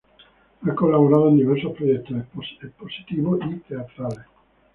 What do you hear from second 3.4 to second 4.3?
y teatrales.